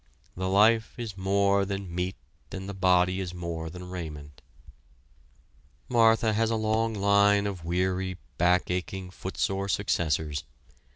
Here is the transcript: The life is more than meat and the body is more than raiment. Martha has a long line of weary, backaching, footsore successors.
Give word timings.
The 0.35 0.49
life 0.49 0.97
is 0.97 1.15
more 1.15 1.63
than 1.63 1.93
meat 1.93 2.15
and 2.51 2.67
the 2.67 2.73
body 2.73 3.19
is 3.19 3.35
more 3.35 3.69
than 3.69 3.87
raiment. 3.91 4.41
Martha 5.89 6.33
has 6.33 6.49
a 6.49 6.55
long 6.55 6.95
line 6.95 7.45
of 7.45 7.63
weary, 7.63 8.17
backaching, 8.39 9.11
footsore 9.13 9.69
successors. 9.69 10.43